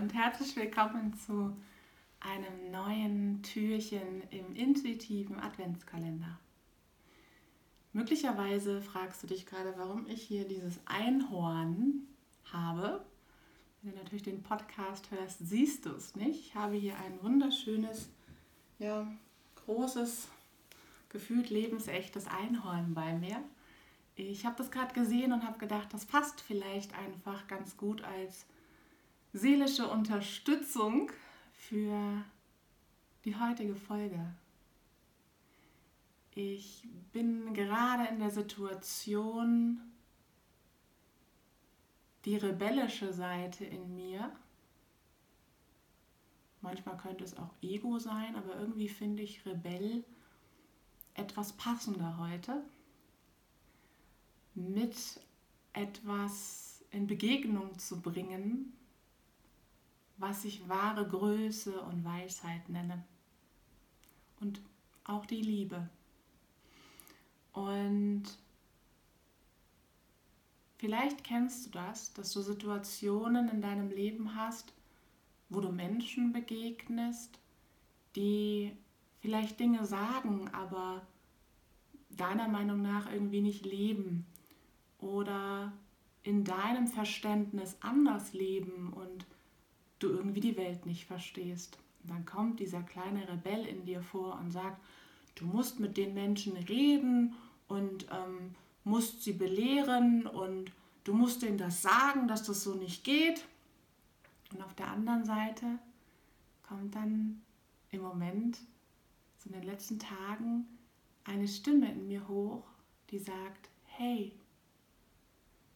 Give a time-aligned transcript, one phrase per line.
[0.00, 1.56] und herzlich willkommen zu
[2.20, 6.38] einem neuen Türchen im intuitiven Adventskalender.
[7.94, 12.02] Möglicherweise fragst du dich gerade, warum ich hier dieses Einhorn
[12.52, 13.06] habe.
[13.80, 16.40] Wenn du natürlich den Podcast hörst, siehst du es nicht.
[16.40, 18.10] Ich habe hier ein wunderschönes,
[18.78, 19.10] ja,
[19.64, 20.28] großes,
[21.08, 23.42] gefühlt lebensechtes Einhorn bei mir.
[24.14, 28.44] Ich habe das gerade gesehen und habe gedacht, das passt vielleicht einfach ganz gut als
[29.36, 31.12] seelische Unterstützung
[31.52, 32.24] für
[33.24, 34.34] die heutige Folge.
[36.34, 39.80] Ich bin gerade in der Situation,
[42.24, 44.30] die rebellische Seite in mir,
[46.60, 50.04] manchmal könnte es auch Ego sein, aber irgendwie finde ich Rebell
[51.14, 52.62] etwas passender heute,
[54.54, 55.20] mit
[55.72, 58.72] etwas in Begegnung zu bringen,
[60.18, 63.04] was ich wahre Größe und Weisheit nenne.
[64.40, 64.60] Und
[65.04, 65.88] auch die Liebe.
[67.52, 68.24] Und
[70.76, 74.72] vielleicht kennst du das, dass du Situationen in deinem Leben hast,
[75.48, 77.38] wo du Menschen begegnest,
[78.14, 78.72] die
[79.20, 81.06] vielleicht Dinge sagen, aber
[82.10, 84.26] deiner Meinung nach irgendwie nicht leben
[84.98, 85.72] oder
[86.22, 89.26] in deinem Verständnis anders leben und
[89.98, 91.78] du irgendwie die Welt nicht verstehst.
[92.02, 94.80] Und dann kommt dieser kleine Rebell in dir vor und sagt,
[95.36, 97.34] du musst mit den Menschen reden
[97.68, 100.70] und ähm, musst sie belehren und
[101.04, 103.46] du musst ihnen das sagen, dass das so nicht geht.
[104.52, 105.78] Und auf der anderen Seite
[106.62, 107.42] kommt dann
[107.90, 108.58] im Moment,
[109.38, 110.66] so in den letzten Tagen,
[111.24, 112.62] eine Stimme in mir hoch,
[113.10, 114.32] die sagt, hey,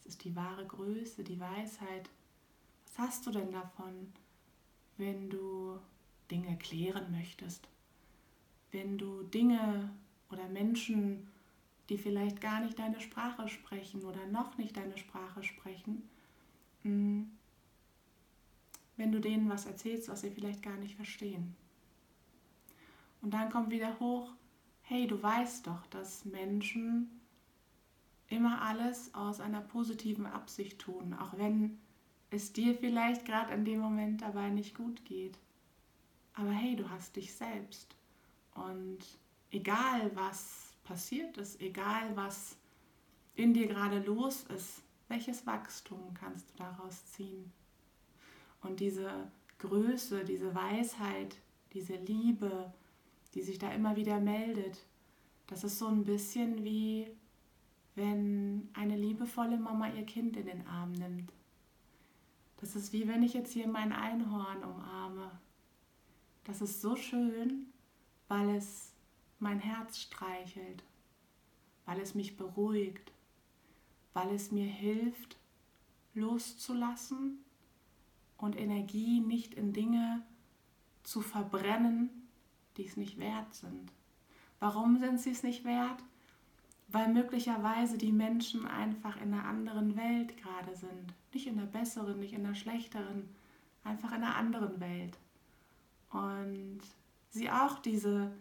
[0.00, 2.10] es ist die wahre Größe, die Weisheit,
[2.98, 4.12] hast du denn davon,
[4.96, 5.78] wenn du
[6.30, 7.68] Dinge klären möchtest?
[8.72, 9.90] Wenn du Dinge
[10.30, 11.28] oder Menschen,
[11.88, 16.02] die vielleicht gar nicht deine Sprache sprechen oder noch nicht deine Sprache sprechen,
[16.82, 17.22] mm,
[18.96, 21.56] wenn du denen was erzählst, was sie vielleicht gar nicht verstehen.
[23.22, 24.30] Und dann kommt wieder hoch,
[24.82, 27.20] hey, du weißt doch, dass Menschen
[28.26, 31.78] immer alles aus einer positiven Absicht tun, auch wenn
[32.30, 35.38] es dir vielleicht gerade in dem Moment dabei nicht gut geht.
[36.34, 37.94] Aber hey, du hast dich selbst.
[38.54, 38.98] Und
[39.50, 42.56] egal was passiert ist, egal was
[43.34, 47.50] in dir gerade los ist, welches Wachstum kannst du daraus ziehen?
[48.60, 49.10] Und diese
[49.58, 51.36] Größe, diese Weisheit,
[51.72, 52.72] diese Liebe,
[53.34, 54.84] die sich da immer wieder meldet,
[55.46, 57.06] das ist so ein bisschen wie
[57.94, 61.32] wenn eine liebevolle Mama ihr Kind in den Arm nimmt
[62.58, 65.30] das ist wie wenn ich jetzt hier mein Einhorn umarme.
[66.44, 67.66] Das ist so schön,
[68.28, 68.92] weil es
[69.38, 70.82] mein Herz streichelt,
[71.86, 73.12] weil es mich beruhigt,
[74.12, 75.36] weil es mir hilft,
[76.14, 77.44] loszulassen
[78.36, 80.24] und Energie nicht in Dinge
[81.02, 82.28] zu verbrennen,
[82.76, 83.92] die es nicht wert sind.
[84.58, 86.02] Warum sind sie es nicht wert?
[86.88, 91.14] Weil möglicherweise die Menschen einfach in einer anderen Welt gerade sind.
[91.32, 93.28] Nicht in der besseren, nicht in der schlechteren,
[93.84, 95.18] einfach in einer anderen Welt.
[96.10, 96.80] Und
[97.30, 98.32] sie auch diese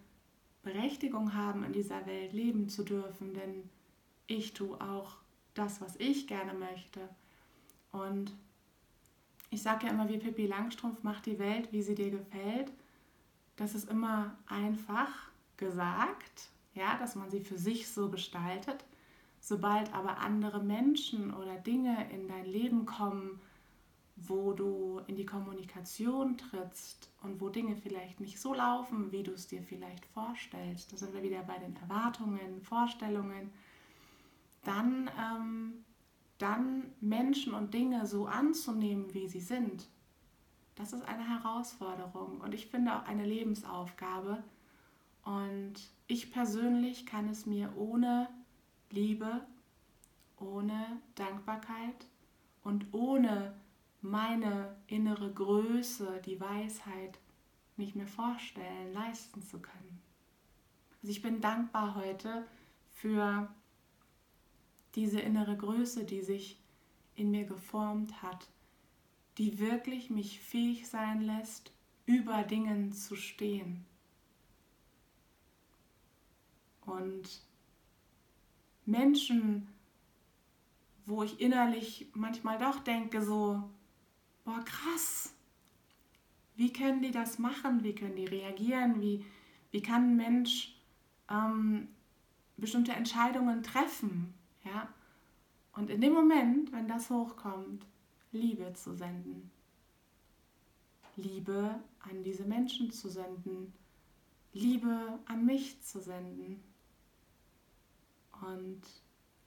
[0.64, 3.70] Berechtigung haben, in dieser Welt leben zu dürfen, denn
[4.28, 5.18] ich tue auch
[5.54, 7.02] das, was ich gerne möchte.
[7.92, 8.34] Und
[9.50, 12.72] ich sage ja immer, wie Pippi Langstrumpf macht die Welt, wie sie dir gefällt.
[13.56, 15.10] Das ist immer einfach
[15.58, 18.86] gesagt, ja, dass man sie für sich so gestaltet.
[19.40, 23.40] Sobald aber andere Menschen oder Dinge in dein Leben kommen,
[24.16, 29.32] wo du in die Kommunikation trittst und wo Dinge vielleicht nicht so laufen, wie du
[29.32, 33.52] es dir vielleicht vorstellst, da sind wir wieder bei den Erwartungen, Vorstellungen,
[34.64, 35.86] dann, ähm,
[36.40, 39.88] dann Menschen und Dinge so anzunehmen, wie sie sind,
[40.78, 44.44] das ist eine Herausforderung und ich finde auch eine Lebensaufgabe.
[45.28, 45.74] Und
[46.08, 48.30] ich persönlich kann es mir ohne
[48.92, 49.46] Liebe,
[50.40, 52.08] ohne Dankbarkeit
[52.64, 53.54] und ohne
[54.02, 57.20] meine innere Größe, die Weisheit
[57.76, 60.02] nicht mehr vorstellen, leisten zu können.
[61.02, 62.48] Also ich bin dankbar heute
[62.94, 63.54] für
[64.96, 66.58] diese innere Größe, die sich
[67.16, 68.48] in mir geformt hat,
[69.38, 71.74] die wirklich mich fähig sein lässt,
[72.06, 73.86] über Dingen zu stehen
[76.88, 77.42] und
[78.86, 79.68] Menschen,
[81.06, 83.62] wo ich innerlich manchmal doch denke, so,
[84.44, 85.34] boah, krass,
[86.56, 87.84] wie können die das machen?
[87.84, 89.00] Wie können die reagieren?
[89.00, 89.24] Wie,
[89.70, 90.76] wie kann ein Mensch
[91.30, 91.88] ähm,
[92.58, 94.34] bestimmte Entscheidungen treffen?
[94.66, 94.88] Ja?
[95.74, 97.86] Und in dem Moment, wenn das hochkommt,
[98.32, 99.52] Liebe zu senden.
[101.16, 103.72] Liebe an diese Menschen zu senden.
[104.54, 106.64] Liebe an mich zu senden.
[108.42, 108.82] Und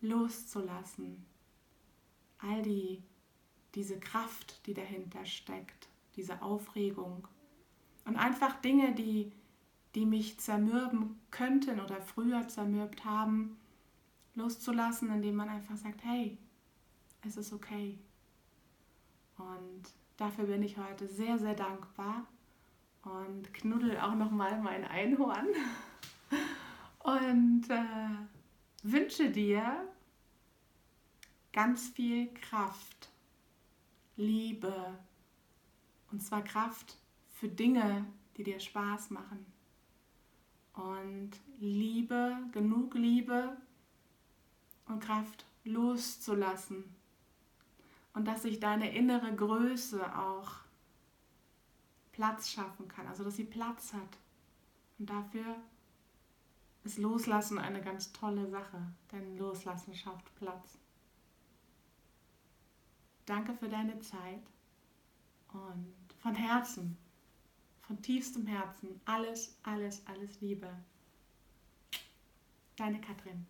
[0.00, 1.24] loszulassen.
[2.38, 3.02] All die,
[3.74, 7.28] diese Kraft, die dahinter steckt, diese Aufregung.
[8.04, 9.32] Und einfach Dinge, die,
[9.94, 13.56] die mich zermürben könnten oder früher zermürbt haben,
[14.34, 16.38] loszulassen, indem man einfach sagt, hey,
[17.22, 17.98] es ist okay.
[19.36, 19.82] Und
[20.16, 22.26] dafür bin ich heute sehr, sehr dankbar
[23.02, 25.48] und knuddel auch nochmal mein Einhorn
[27.00, 28.39] und äh,
[28.82, 29.88] wünsche dir
[31.52, 33.10] ganz viel Kraft,
[34.16, 34.98] Liebe
[36.10, 36.96] und zwar Kraft
[37.34, 38.06] für Dinge,
[38.36, 39.46] die dir Spaß machen
[40.74, 43.56] und Liebe, genug Liebe
[44.86, 46.84] und Kraft loszulassen.
[48.12, 50.52] Und dass sich deine innere Größe auch
[52.12, 54.18] Platz schaffen kann, also dass sie Platz hat.
[54.98, 55.56] Und dafür
[56.84, 60.78] ist Loslassen eine ganz tolle Sache, denn Loslassen schafft Platz.
[63.26, 64.42] Danke für deine Zeit
[65.52, 66.96] und von Herzen,
[67.82, 70.68] von tiefstem Herzen, alles, alles, alles Liebe.
[72.76, 73.38] Deine Katrin.